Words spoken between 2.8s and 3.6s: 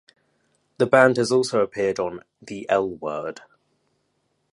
Word".